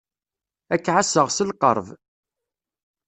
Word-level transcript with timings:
Ad 0.73 0.79
k-ɛasseɣ 0.83 1.27
s 1.31 1.37
lqerb. 1.49 1.87